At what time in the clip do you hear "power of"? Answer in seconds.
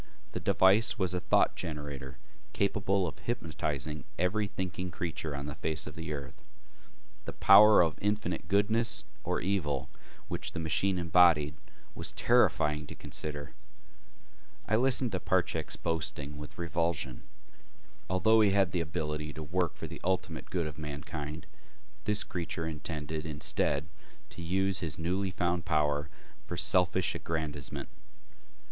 7.33-7.99